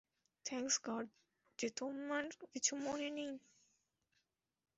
Thanks 0.45 0.75
God, 0.83 1.05
যে 1.59 1.67
তোমার 1.69 2.23
কিছু 2.53 2.73
মনে 2.75 3.09
নেই। 3.09 3.33